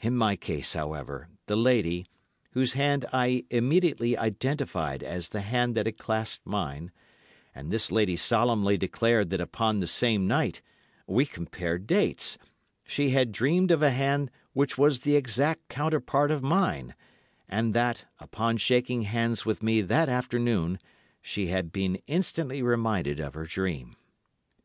[0.00, 2.04] In my case, however, the lady,
[2.54, 6.90] whose hand I immediately identified as the hand that had clasped mine,
[7.54, 13.80] and this lady solemnly declared that upon the same night—we compared dates—she had dreamed of
[13.80, 16.96] a hand which was the exact counterpart of mine,
[17.48, 20.80] and that, upon shaking hands with me that afternoon,
[21.22, 23.94] she had been instantly reminded of her dream.